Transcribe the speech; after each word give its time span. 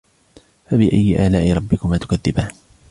فَبِأَيِّ 0.69 1.27
آلَاءِ 1.27 1.51
رَبِّكُمَا 1.53 1.97
تُكَذِّبَانِ 1.97 2.49